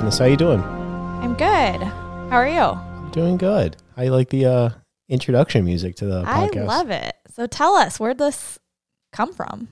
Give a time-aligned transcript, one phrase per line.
[0.00, 0.60] How you doing?
[0.60, 1.82] I'm good.
[1.82, 2.60] How are you?
[2.60, 3.78] I'm doing good.
[3.96, 4.70] I like the uh,
[5.08, 6.66] introduction music to the I podcast.
[6.66, 7.16] love it.
[7.34, 8.58] So tell us, where'd this
[9.12, 9.68] come from?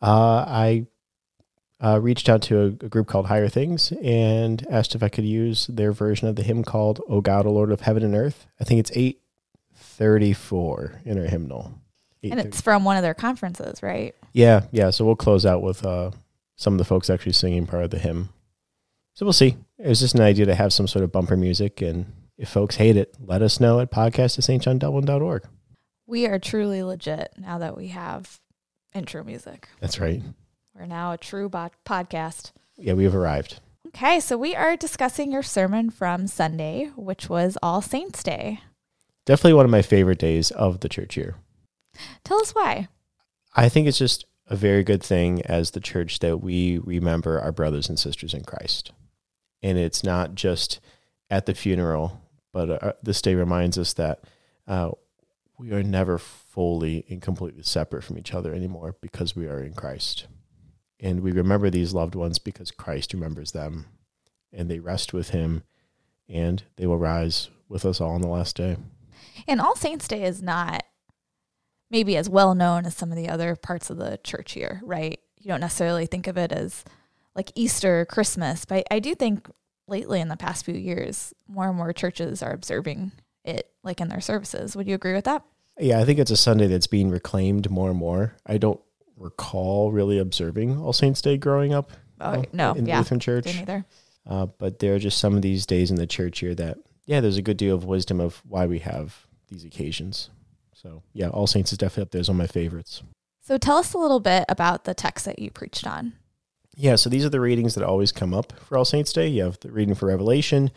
[0.00, 0.86] Uh, I
[1.82, 5.26] uh, reached out to a, a group called Higher Things and asked if I could
[5.26, 8.46] use their version of the hymn called "O God, O Lord of Heaven and Earth."
[8.58, 9.20] I think it's eight
[9.74, 11.78] thirty-four in our hymnal.
[12.22, 14.14] And it's from one of their conferences, right?
[14.32, 14.88] Yeah, yeah.
[14.88, 16.12] So we'll close out with uh,
[16.56, 18.30] some of the folks actually singing part of the hymn.
[19.14, 19.56] So we'll see.
[19.78, 22.76] It was just an idea to have some sort of bumper music, and if folks
[22.76, 25.44] hate it, let us know at podcast at stjohndublin.org.
[26.06, 28.40] We are truly legit now that we have
[28.94, 29.68] intro music.
[29.80, 30.22] That's right.
[30.74, 32.52] We're now a true bo- podcast.
[32.76, 33.60] Yeah, we have arrived.
[33.88, 38.60] Okay, so we are discussing your sermon from Sunday, which was All Saints Day.
[39.24, 41.36] Definitely one of my favorite days of the church year.
[42.24, 42.88] Tell us why.
[43.54, 47.52] I think it's just a very good thing as the church that we remember our
[47.52, 48.90] brothers and sisters in Christ.
[49.64, 50.78] And it's not just
[51.30, 52.20] at the funeral,
[52.52, 54.20] but uh, this day reminds us that
[54.68, 54.90] uh,
[55.58, 59.72] we are never fully and completely separate from each other anymore because we are in
[59.72, 60.26] Christ.
[61.00, 63.86] And we remember these loved ones because Christ remembers them
[64.52, 65.62] and they rest with him
[66.28, 68.76] and they will rise with us all on the last day.
[69.48, 70.84] And All Saints Day is not
[71.90, 75.18] maybe as well known as some of the other parts of the church year, right?
[75.38, 76.84] You don't necessarily think of it as
[77.34, 79.48] like Easter Christmas, but I do think
[79.86, 83.12] lately in the past few years, more and more churches are observing
[83.44, 84.76] it like in their services.
[84.76, 85.44] Would you agree with that?
[85.78, 88.36] Yeah, I think it's a Sunday that's being reclaimed more and more.
[88.46, 88.80] I don't
[89.16, 91.90] recall really observing All Saints Day growing up.
[92.20, 92.98] Oh, uh, no, in the yeah.
[92.98, 93.44] Lutheran Church.
[93.44, 93.84] Didn't either.
[94.26, 97.20] Uh, but there are just some of these days in the church here that, yeah,
[97.20, 100.30] there's a good deal of wisdom of why we have these occasions.
[100.72, 103.02] So, yeah, All Saints is definitely up there as one of my favorites.
[103.42, 106.14] So tell us a little bit about the text that you preached on.
[106.76, 109.28] Yeah, so these are the readings that always come up for All Saints Day.
[109.28, 110.70] You have the reading for Revelation,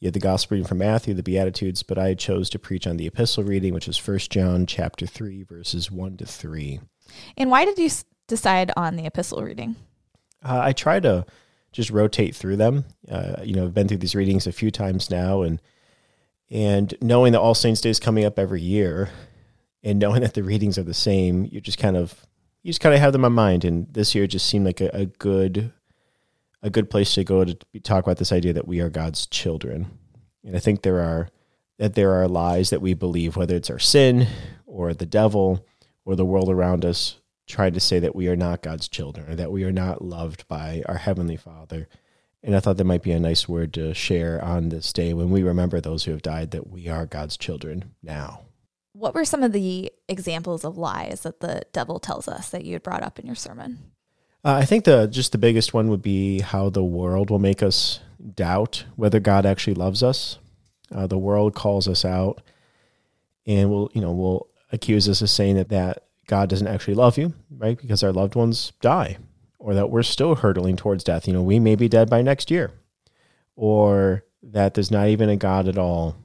[0.00, 2.96] you have the Gospel reading from Matthew, the Beatitudes, but I chose to preach on
[2.96, 6.80] the epistle reading, which is First John chapter 3, verses 1 to 3.
[7.36, 9.76] And why did you s- decide on the epistle reading?
[10.44, 11.24] Uh, I try to
[11.72, 12.84] just rotate through them.
[13.10, 15.60] Uh, you know, I've been through these readings a few times now, and
[16.50, 19.10] and knowing that All Saints Day is coming up every year,
[19.82, 22.26] and knowing that the readings are the same, you're just kind of
[22.64, 23.64] you just kind of have them in mind.
[23.64, 25.72] And this year just seemed like a, a good
[26.62, 29.86] a good place to go to talk about this idea that we are God's children.
[30.42, 31.28] And I think there are
[31.78, 34.26] that there are lies that we believe, whether it's our sin
[34.66, 35.66] or the devil
[36.06, 39.34] or the world around us, trying to say that we are not God's children or
[39.34, 41.86] that we are not loved by our Heavenly Father.
[42.42, 45.30] And I thought that might be a nice word to share on this day when
[45.30, 48.40] we remember those who have died that we are God's children now.
[48.94, 52.74] What were some of the examples of lies that the devil tells us that you
[52.74, 53.78] had brought up in your sermon?
[54.44, 57.62] Uh, I think the just the biggest one would be how the world will make
[57.62, 58.00] us
[58.34, 60.38] doubt whether God actually loves us.
[60.94, 62.40] Uh, the world calls us out,
[63.46, 67.18] and will you know will accuse us of saying that that God doesn't actually love
[67.18, 67.76] you, right?
[67.76, 69.18] Because our loved ones die,
[69.58, 71.26] or that we're still hurtling towards death.
[71.26, 72.70] You know, we may be dead by next year,
[73.56, 76.16] or that there's not even a God at all,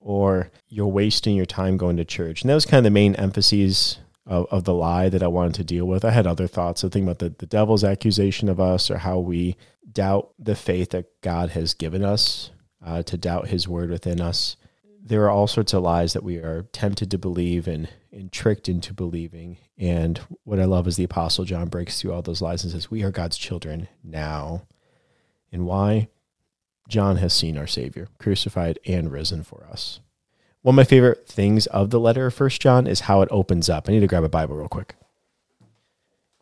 [0.00, 2.42] or you're wasting your time going to church.
[2.42, 5.54] And that was kind of the main emphases of, of the lie that I wanted
[5.54, 6.04] to deal with.
[6.04, 6.82] I had other thoughts.
[6.82, 9.56] I think about the, the devil's accusation of us or how we
[9.92, 12.50] doubt the faith that God has given us,
[12.84, 14.56] uh, to doubt his word within us.
[15.02, 18.68] There are all sorts of lies that we are tempted to believe and, and tricked
[18.68, 19.58] into believing.
[19.76, 22.90] And what I love is the Apostle John breaks through all those lies and says,
[22.90, 24.62] We are God's children now.
[25.50, 26.08] And why?
[26.90, 30.00] John has seen our Savior crucified and risen for us.
[30.62, 33.70] One of my favorite things of the letter of First John is how it opens
[33.70, 33.88] up.
[33.88, 34.94] I need to grab a Bible real quick.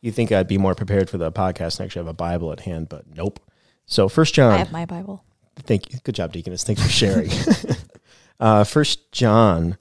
[0.01, 2.61] You think I'd be more prepared for the podcast and actually have a Bible at
[2.61, 3.41] hand, but nope.
[3.87, 4.53] So First John.
[4.53, 5.25] I have my Bible.
[5.57, 5.99] Thank you.
[6.03, 6.65] Good job, Deaconess.
[6.65, 7.31] Thanks for sharing.
[8.41, 9.77] uh, First John.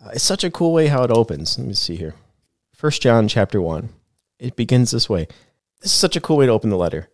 [0.00, 1.58] Uh, it's such a cool way how it opens.
[1.58, 2.14] Let me see here.
[2.74, 3.90] First John chapter one.
[4.38, 5.26] It begins this way.
[5.80, 7.08] This is such a cool way to open the letter.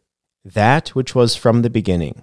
[0.44, 2.22] That which was from the beginning,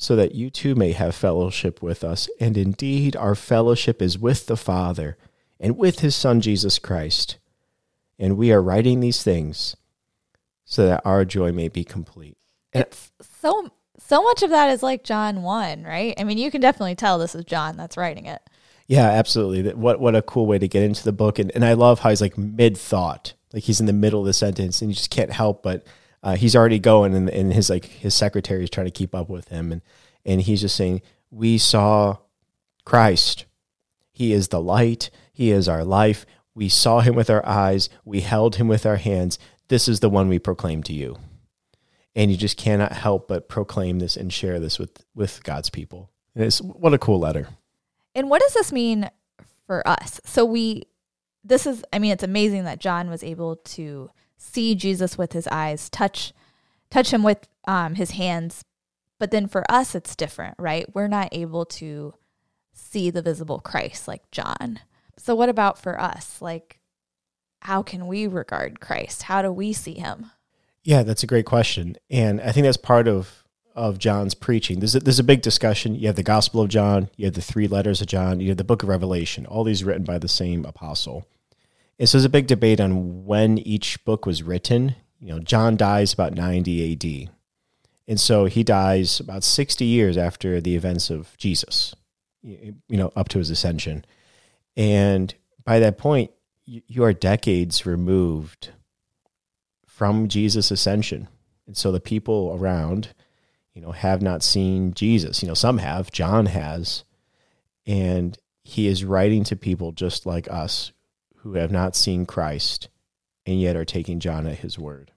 [0.00, 2.26] so that you too may have fellowship with us.
[2.40, 5.18] And indeed, our fellowship is with the Father
[5.60, 7.36] and with his Son Jesus Christ.
[8.18, 9.76] And we are writing these things
[10.64, 12.38] so that our joy may be complete.
[12.72, 13.12] And it's
[13.42, 16.14] so so much of that is like John 1, right?
[16.16, 18.40] I mean, you can definitely tell this is John that's writing it.
[18.86, 19.70] Yeah, absolutely.
[19.74, 22.08] What what a cool way to get into the book, and and I love how
[22.08, 25.10] he's like mid thought, like he's in the middle of the sentence, and you just
[25.10, 25.84] can't help but
[26.22, 29.28] uh, he's already going, and, and his like his secretary is trying to keep up
[29.28, 29.82] with him, and
[30.24, 32.18] and he's just saying, "We saw
[32.84, 33.46] Christ.
[34.12, 35.10] He is the light.
[35.32, 36.26] He is our life.
[36.54, 37.88] We saw him with our eyes.
[38.04, 39.38] We held him with our hands.
[39.68, 41.16] This is the one we proclaim to you."
[42.14, 46.10] And you just cannot help but proclaim this and share this with with God's people.
[46.34, 47.48] And it's what a cool letter.
[48.14, 49.08] And what does this mean
[49.66, 50.20] for us?
[50.24, 50.84] So we
[51.44, 55.46] this is I mean it's amazing that John was able to see Jesus with his
[55.48, 56.32] eyes, touch
[56.90, 58.64] touch him with um, his hands.
[59.18, 60.92] But then for us, it's different, right?
[60.94, 62.14] We're not able to
[62.72, 64.80] see the visible Christ like John.
[65.18, 66.40] So what about for us?
[66.40, 66.80] Like,
[67.60, 69.24] how can we regard Christ?
[69.24, 70.30] How do we see him?
[70.82, 73.44] Yeah, that's a great question, and I think that's part of
[73.76, 74.80] of John's preaching.
[74.80, 75.94] There's a, there's a big discussion.
[75.94, 78.56] You have the Gospel of John, you have the three letters of John, you have
[78.56, 79.46] the Book of Revelation.
[79.46, 81.26] All these written by the same apostle.
[82.00, 84.96] And so there's a big debate on when each book was written.
[85.20, 87.30] You know, John dies about 90 AD.
[88.08, 91.94] And so he dies about 60 years after the events of Jesus,
[92.42, 94.06] you know, up to his ascension.
[94.78, 96.30] And by that point,
[96.64, 98.70] you are decades removed
[99.86, 101.28] from Jesus' ascension.
[101.66, 103.12] And so the people around,
[103.74, 105.42] you know, have not seen Jesus.
[105.42, 107.04] You know, some have, John has.
[107.86, 110.92] And he is writing to people just like us
[111.42, 112.88] who have not seen Christ
[113.46, 115.12] and yet are taking John at his word.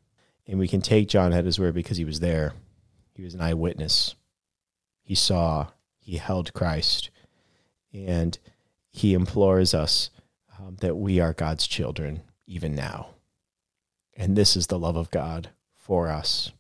[0.48, 2.54] And we can take John at his word because he was there.
[3.14, 4.16] He was an eyewitness.
[5.02, 5.68] He saw,
[6.00, 7.10] he held Christ,
[7.94, 8.38] and
[8.90, 10.10] he implores us
[10.58, 13.10] um, that we are God's children even now.
[14.16, 16.52] And this is the love of God for us.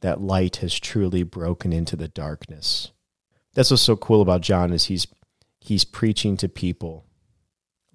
[0.00, 2.92] That light has truly broken into the darkness.
[3.54, 5.06] That's what's so cool about John is he's
[5.60, 7.05] he's preaching to people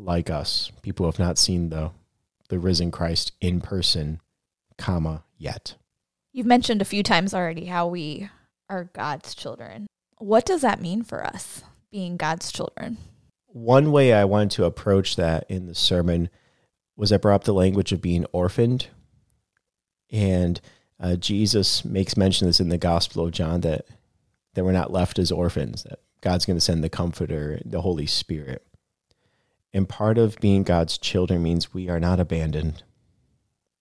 [0.03, 1.91] like us, people who have not seen the
[2.49, 4.19] the risen Christ in person,
[4.77, 5.75] comma, yet.
[6.33, 8.29] You've mentioned a few times already how we
[8.69, 9.87] are God's children.
[10.17, 12.97] What does that mean for us, being God's children?
[13.47, 16.29] One way I wanted to approach that in the sermon
[16.97, 18.87] was I brought up the language of being orphaned.
[20.11, 20.59] And
[20.99, 23.85] uh, Jesus makes mention of this in the Gospel of John that,
[24.55, 28.05] that we're not left as orphans, that God's going to send the Comforter, the Holy
[28.05, 28.65] Spirit.
[29.73, 32.83] And part of being God's children means we are not abandoned.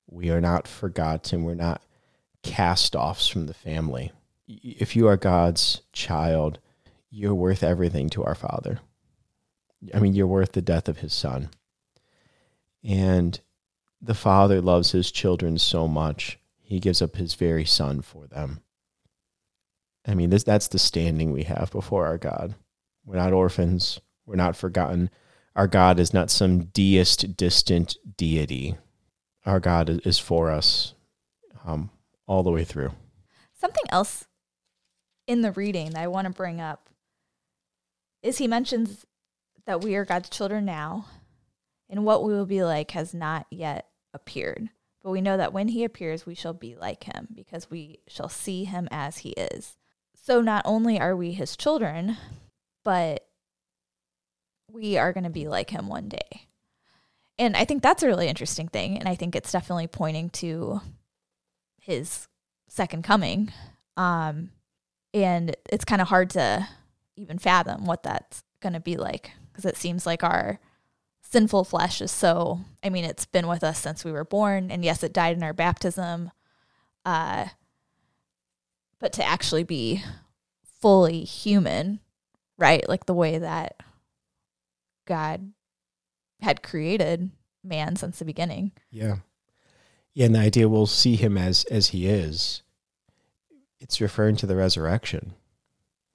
[0.09, 1.43] We are not forgotten.
[1.43, 1.83] We're not
[2.43, 4.13] cast offs from the family.
[4.47, 6.59] If you are God's child,
[7.11, 8.81] you're worth everything to our Father.
[9.93, 11.51] I mean, you're worth the death of his son.
[12.85, 13.41] And
[14.01, 18.61] the Father loves his children so much, he gives up his very son for them.
[20.07, 22.55] I mean, this, that's the standing we have before our God.
[23.05, 25.11] We're not orphans, we're not forgotten
[25.57, 28.77] our God is not some deist, distant deity.
[29.45, 30.95] Our God is for us
[31.65, 31.91] um,
[32.27, 32.93] all the way through.
[33.53, 34.27] Something else
[35.27, 36.89] in the reading that I want to bring up
[38.23, 39.07] is he mentions
[39.67, 41.07] that we are God's children now,
[41.89, 44.69] and what we will be like has not yet appeared.
[45.03, 48.29] But we know that when he appears, we shall be like him, because we shall
[48.29, 49.77] see him as he is.
[50.15, 52.17] So not only are we his children,
[52.85, 53.27] but
[54.73, 56.49] we are going to be like him one day.
[57.39, 58.99] And I think that's a really interesting thing.
[58.99, 60.81] And I think it's definitely pointing to
[61.81, 62.29] his
[62.69, 63.53] second coming.
[63.97, 64.51] Um,
[65.15, 66.69] and it's kind of hard to
[67.17, 70.61] even fathom what that's going to be like because it seems like our
[71.23, 74.71] sinful flesh is so, I mean, it's been with us since we were born.
[74.71, 76.31] And yes, it died in our baptism.
[77.05, 77.47] Uh,
[78.99, 80.03] but to actually be
[80.81, 82.01] fully human,
[82.59, 82.87] right?
[82.89, 83.77] Like the way that
[85.11, 85.51] God
[86.41, 87.33] had created
[87.65, 88.71] man since the beginning.
[88.93, 89.17] Yeah.
[90.15, 92.63] Yeah, and the idea we'll see him as as he is.
[93.81, 95.35] It's referring to the resurrection.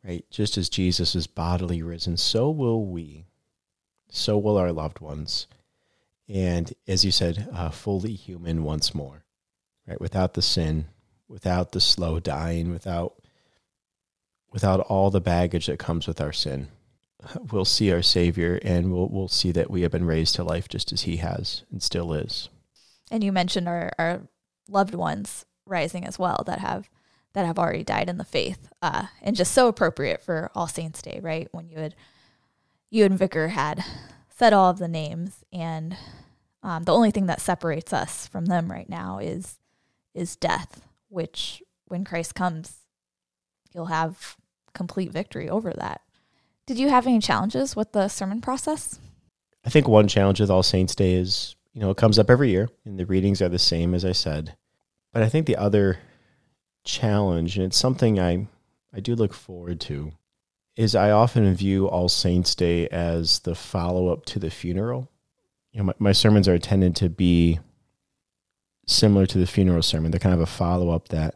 [0.02, 0.24] Right?
[0.30, 3.26] Just as Jesus is bodily risen, so will we.
[4.10, 5.48] So will our loved ones.
[6.30, 9.26] And as you said, uh, fully human once more.
[9.86, 10.00] Right?
[10.00, 10.86] Without the sin,
[11.28, 13.16] without the slow dying, without
[14.54, 16.70] without all the baggage that comes with our sin
[17.52, 20.68] we'll see our Savior and we'll, we'll see that we have been raised to life
[20.68, 22.50] just as He has and still is.
[23.12, 24.22] And you mentioned our, our
[24.70, 26.90] loved ones rising as well that have
[27.34, 31.02] that have already died in the faith, uh, and just so appropriate for All Saints
[31.02, 31.50] Day, right?
[31.52, 31.94] When you had
[32.90, 33.84] you and Vicar had
[34.30, 35.98] said all of the names, and
[36.64, 39.60] um, the only thing that separates us from them right now is
[40.14, 42.78] is death, which when Christ comes,
[43.72, 44.38] he'll have
[44.74, 46.02] complete victory over that.
[46.68, 49.00] Did you have any challenges with the sermon process?
[49.64, 52.50] I think one challenge with All Saints Day is, you know, it comes up every
[52.50, 54.56] year and the readings are the same as I said.
[55.14, 56.00] But I think the other
[56.84, 58.48] challenge, and it's something I
[58.94, 60.14] I do look forward to,
[60.76, 65.10] is I often view All Saints Day as the follow up to the funeral.
[65.72, 67.60] You know, my, my sermons are intended to be
[68.88, 70.12] similar to the funeral sermon.
[70.12, 71.36] They're kind of a follow up that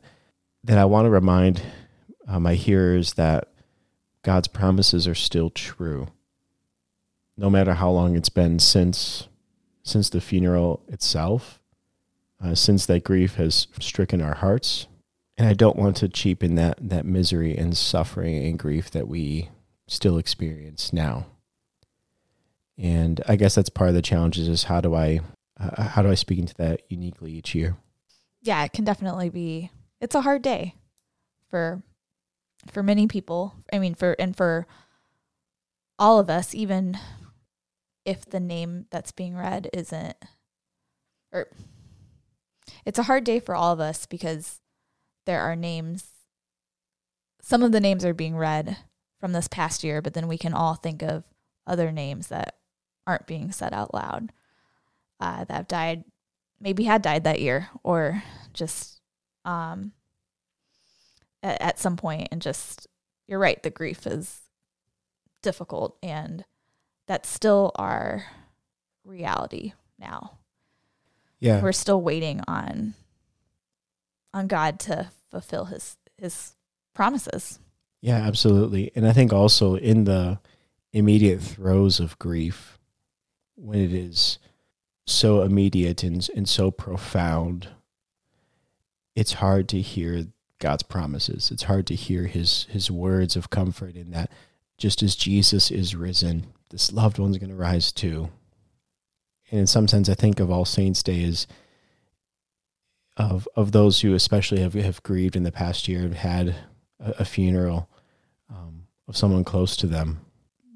[0.64, 1.62] that I want to remind
[2.28, 3.49] uh, my hearers that
[4.24, 6.08] God's promises are still true,
[7.38, 9.28] no matter how long it's been since
[9.82, 11.60] since the funeral itself,
[12.44, 14.88] uh, since that grief has stricken our hearts,
[15.38, 19.50] and I don't want to cheapen that that misery and suffering and grief that we
[19.88, 21.28] still experience now.
[22.78, 25.22] And I guess that's part of the challenges is how do I
[25.60, 27.78] uh, how do I speak into that uniquely each year?
[28.42, 29.72] Yeah, it can definitely be.
[30.00, 30.76] It's a hard day
[31.50, 31.82] for
[32.68, 33.56] for many people.
[33.72, 34.68] I mean, for and for
[35.98, 36.98] all of us, even
[38.06, 40.18] if the name that's being read isn't,
[41.32, 41.48] or
[42.86, 44.60] it's a hard day for all of us because
[45.26, 46.06] there are names.
[47.42, 48.78] Some of the names are being read
[49.20, 51.24] from this past year, but then we can all think of
[51.68, 52.56] other names that
[53.06, 54.32] aren't being said out loud
[55.20, 56.04] uh, that have died,
[56.60, 58.24] maybe had died that year, or
[58.54, 59.02] just
[59.46, 59.92] um,
[61.44, 62.88] at, at some point and just
[63.28, 64.42] you're right the grief is
[65.42, 66.44] difficult and
[67.08, 68.26] that's still our
[69.06, 70.38] reality now
[71.40, 71.62] Yeah.
[71.62, 72.94] we're still waiting on
[74.34, 76.56] on god to fulfill his his
[76.94, 77.60] promises
[78.02, 78.92] Yeah, absolutely.
[78.96, 80.40] And I think also in the
[80.94, 82.78] immediate throes of grief,
[83.56, 84.38] when it is
[85.06, 87.68] so immediate and, and so profound,
[89.16, 90.26] it's hard to hear
[90.60, 91.52] God's promises.
[91.52, 94.32] It's hard to hear his his words of comfort in that
[94.78, 98.30] just as Jesus is risen, this loved one's going to rise too.
[99.52, 101.48] And in some sense, I think of All Saints' Day as
[103.18, 106.56] of of those who especially have, have grieved in the past year, have had
[107.00, 107.90] a, a funeral
[108.50, 110.22] um, of someone close to them.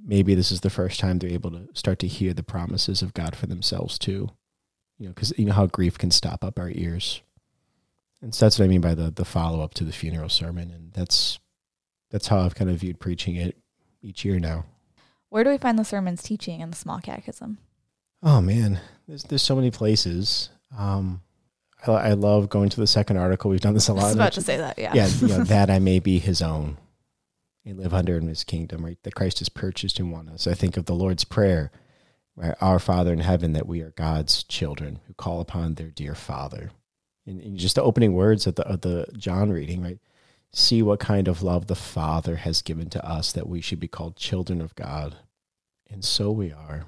[0.05, 3.13] Maybe this is the first time they're able to start to hear the promises of
[3.13, 4.29] God for themselves too.
[4.97, 7.21] You know, because you know how grief can stop up our ears.
[8.23, 10.71] And so that's what I mean by the the follow up to the funeral sermon,
[10.71, 11.39] and that's
[12.09, 13.57] that's how I've kind of viewed preaching it
[14.01, 14.65] each year now.
[15.29, 17.57] where do we find the sermons teaching in the small catechism
[18.25, 20.49] Oh man, there's there's so many places.
[20.77, 21.21] Um,
[21.85, 23.51] I, I love going to the second article.
[23.51, 24.03] We've done this a lot.
[24.03, 26.41] I was about to say that yeah yeah, you know, that I may be His
[26.41, 26.77] own,
[27.65, 28.85] and live under in His kingdom.
[28.85, 30.47] Right, that Christ has purchased and won us.
[30.47, 31.71] I think of the Lord's prayer,
[32.37, 32.55] right?
[32.61, 36.71] Our Father in heaven, that we are God's children who call upon their dear Father,
[37.25, 39.99] and, and just the opening words of the of the John reading, right?
[40.51, 43.87] See what kind of love the Father has given to us that we should be
[43.87, 45.15] called children of God,
[45.89, 46.85] and so we are.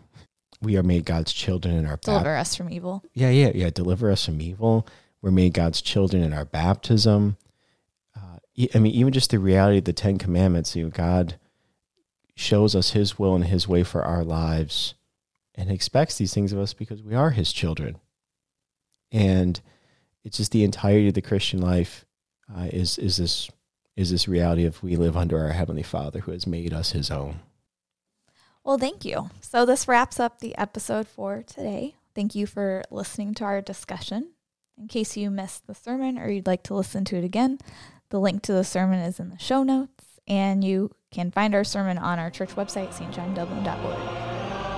[0.62, 3.70] We are made God's children in our deliver us from evil Yeah, yeah, yeah.
[3.70, 4.88] Deliver us from evil.
[5.22, 7.38] We're made God's children in our baptism.
[8.16, 8.38] Uh,
[8.74, 10.76] I mean, even just the reality of the Ten Commandments.
[10.76, 11.36] You know, God
[12.36, 14.94] shows us His will and His way for our lives,
[15.56, 17.98] and expects these things of us because we are His children.
[19.12, 19.62] And
[20.26, 22.04] it's just the entirety of the Christian life
[22.54, 23.50] uh, is is this
[23.96, 27.10] is this reality of we live under our heavenly Father who has made us His
[27.10, 27.40] own.
[28.64, 29.30] Well, thank you.
[29.40, 31.96] So, this wraps up the episode for today.
[32.16, 34.32] Thank you for listening to our discussion.
[34.78, 37.60] In case you missed the sermon or you'd like to listen to it again,
[38.10, 41.64] the link to the sermon is in the show notes, and you can find our
[41.64, 44.00] sermon on our church website, stjohndublin.org.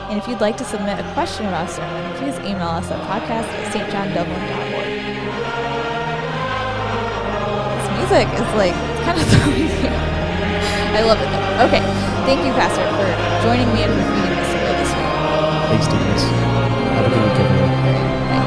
[0.10, 3.01] And if you'd like to submit a question about a sermon, please email us at
[3.08, 4.67] podcast at stjohndublin.org.
[8.10, 8.74] music is like
[9.04, 9.88] kind of throwing me.
[10.96, 11.66] I love it though.
[11.68, 11.84] Okay,
[12.24, 13.08] thank you, Pastor, for
[13.44, 15.12] joining me and for feeding me this week.
[15.68, 16.24] Thanks, Denise.
[16.96, 18.47] Have a good week, everyone.